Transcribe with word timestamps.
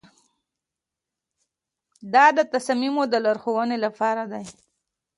دا 2.13 2.25
د 2.37 2.39
تصامیمو 2.53 3.03
د 3.11 3.13
لارښوونې 3.25 3.77
لپاره 3.85 4.23
دی. 4.31 4.45